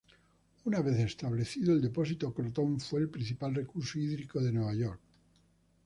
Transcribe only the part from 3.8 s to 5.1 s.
hídrico de Nueva York.